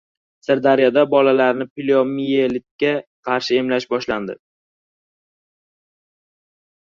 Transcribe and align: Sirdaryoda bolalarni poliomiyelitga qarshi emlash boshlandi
Sirdaryoda 0.45 1.01
bolalarni 1.09 1.67
poliomiyelitga 1.79 2.93
qarshi 3.29 3.59
emlash 3.59 3.87
boshlandi 3.93 4.37